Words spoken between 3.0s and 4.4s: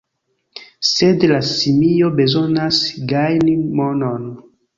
gajni monon.